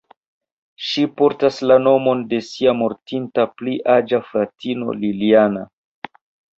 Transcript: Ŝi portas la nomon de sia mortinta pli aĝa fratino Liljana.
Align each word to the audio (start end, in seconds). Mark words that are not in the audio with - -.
Ŝi 0.85 1.03
portas 1.21 1.59
la 1.73 1.77
nomon 1.83 2.25
de 2.33 2.41
sia 2.49 2.75
mortinta 2.81 3.47
pli 3.59 3.79
aĝa 4.01 4.25
fratino 4.33 5.01
Liljana. 5.07 5.69